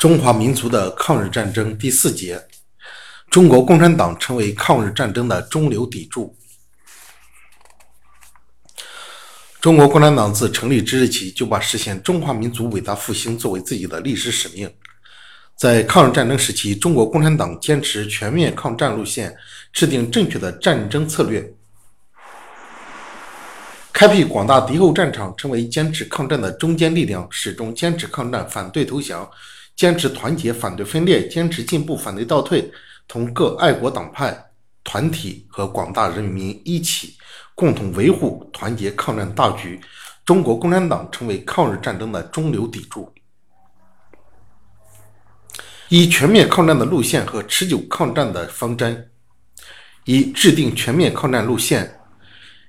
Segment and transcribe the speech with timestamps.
[0.00, 2.42] 中华民族的抗日战争第四节：
[3.28, 6.34] 中国共产党成为抗日战争的中流砥柱。
[9.60, 14.72] 中国共产党自成立之日起，就把实现中华民族伟大复兴作为自己的历史使命。
[15.54, 19.36] 在抗日战争时期，中国共产党坚持全面抗战路线，
[19.70, 21.46] 制定正确的战争策略，
[23.92, 29.30] 开辟广大敌后战场，成为坚持抗战的中坚力量，始终坚持抗战，反对投降。
[29.76, 32.70] 坚持团结，反对分裂；坚持进步，反对倒退。
[33.08, 34.52] 同各爱国党派
[34.84, 37.16] 团体和广大人民一起，
[37.54, 39.80] 共同维护团结抗战大局。
[40.24, 43.12] 中国共产党成为抗日战争的中流砥柱。
[45.88, 49.10] 以全面抗战的路线和持久抗战的方针，
[50.04, 51.98] 一制定全面抗战路线。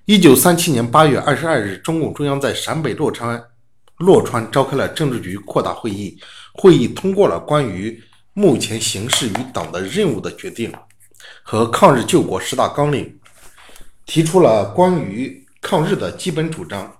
[0.05, 3.39] 一九三七年八月二十二日，中共中央在陕北洛川。
[4.01, 6.20] 洛川召开了政治局扩大会议，
[6.53, 8.01] 会议通过了关于
[8.34, 10.73] 目前形势与党的任务的决定
[11.43, 13.20] 和抗日救国十大纲领，
[14.05, 16.91] 提出了关于抗日的基本主张。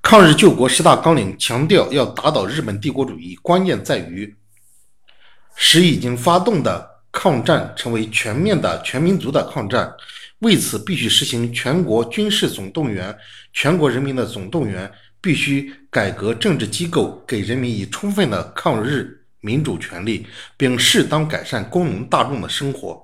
[0.00, 4.34] 抗日救国十大纲领强调，要打倒日本帝国主义，关键在于
[5.56, 9.92] 使已经发动的抗战成为全面的全民族的抗战。
[10.44, 13.16] 为此，必须实行全国军事总动员，
[13.54, 20.26] 全国人民的总动员，必须改革政治机构，给人民以充分的抗日民主权利，
[20.58, 23.02] 并适当改善工农大众的生活。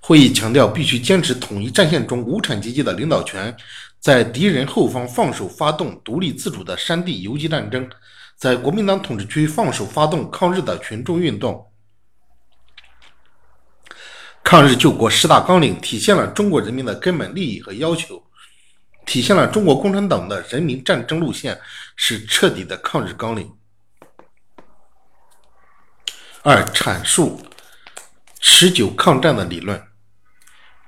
[0.00, 3.56] 会议强调，必须坚持统一战线中无产阶级的领导权，
[4.00, 7.88] 在敌人后方放手发动独立自主的山地游击战争，
[8.36, 11.64] 在国民党统治区放手发动抗日的群众运动。
[14.50, 18.24] 抗日救国十大纲领体现了中国人民的根本利益和要求，
[19.04, 21.60] 体现了中国共产党的人民战争路线，
[21.96, 23.52] 是彻底的抗日纲领。
[26.42, 27.42] 二、阐述
[28.40, 29.78] 持久抗战的理论。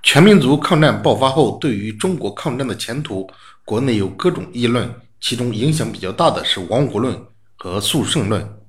[0.03, 3.31] 全民族抗战爆发后，对于中国抗战的前途，
[3.67, 7.23] 国内有各种议论，其中影响比较大的是亡国论
[7.57, 8.60] 和速胜论。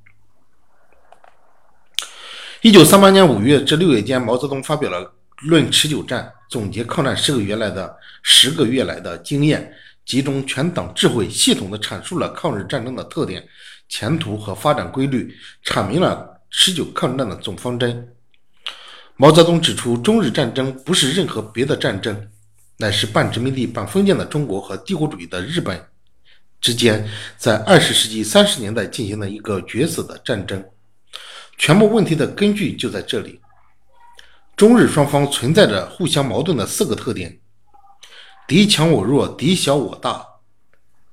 [2.64, 5.04] 一九三八年五月至六月间，毛泽东发表了
[5.48, 9.74] 《论持久战》，总结抗战十个月来的十个月来的经验，
[10.06, 13.44] 集中全党智慧，系统地阐述了抗日战争的特点、
[13.90, 15.36] 前途和发展规律，
[15.66, 18.08] 阐明了持久抗战的总方针。
[19.16, 22.16] 毛泽东指出，中日战争不是任何别的战争，
[22.78, 25.84] 乃是半殖民地半封建的中国和帝国主义的日本
[26.60, 30.64] 之间，在二十世纪三十年代进行的一个决死的战争。
[31.62, 33.40] 全部问题的根据就在这里。
[34.56, 37.40] 中日双方存在着互相矛盾的四个特点：
[38.48, 40.26] 敌强我弱，敌小我大，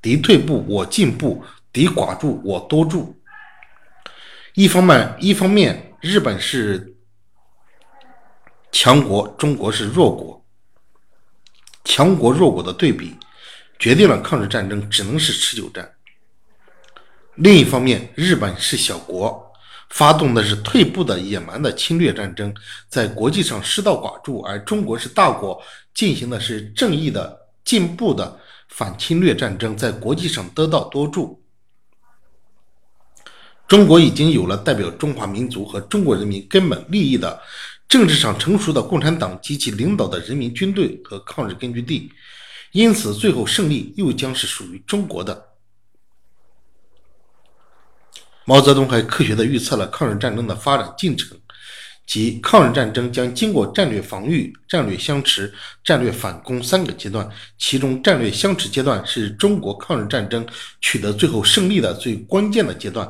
[0.00, 3.20] 敌退步我进步，敌寡助我多助。
[4.54, 6.96] 一方面，一方面，日本是
[8.72, 10.42] 强国，中国是弱国，
[11.84, 13.14] 强国弱国的对比，
[13.78, 15.92] 决定了抗日战争只能是持久战。
[17.34, 19.46] 另一方面，日本是小国。
[19.90, 22.54] 发动的是退步的野蛮的侵略战争，
[22.88, 25.60] 在国际上失道寡助；而中国是大国，
[25.94, 28.38] 进行的是正义的进步的
[28.68, 31.42] 反侵略战争，在国际上得道多助。
[33.66, 37.38] 中国已经有了代表中华民族和中国人民根本利益的
[37.88, 42.10] 政治上成熟的共产党及其领导的人民军队和抗日根据地，
[42.72, 45.47] 因此最后胜利又将是属于中国的。
[48.48, 51.38] 毛泽东还科学地预测了抗日战争的发展进程，
[52.06, 55.52] 即抗日战争将经过战略防御、战略相持、
[55.84, 57.28] 战略反攻三个阶段，
[57.58, 60.46] 其中战略相持阶段是中国抗日战争
[60.80, 63.06] 取得最后胜利的最关键的阶段。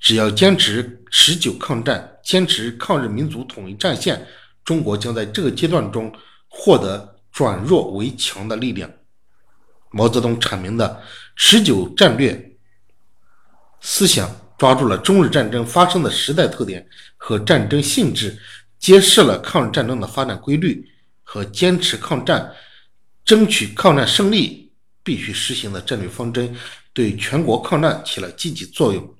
[0.00, 4.26] 只要坚持持久抗战，坚持抗日民族统一战线，
[4.64, 6.10] 中国将在这个阶段中
[6.48, 8.90] 获得转弱为强的力量。
[9.90, 11.02] 毛泽东阐明的
[11.36, 12.46] 持久战略。
[13.80, 16.86] 思想抓住了中日战争发生的时代特点
[17.16, 18.38] 和战争性质，
[18.78, 20.86] 揭示了抗日战争的发展规律
[21.22, 22.52] 和坚持抗战、
[23.24, 24.72] 争取抗战胜利
[25.02, 26.54] 必须实行的战略方针，
[26.92, 29.14] 对全国抗战起了积极作用。